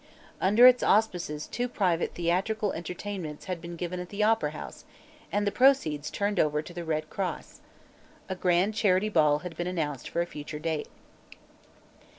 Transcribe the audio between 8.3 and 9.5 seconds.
grand charity ball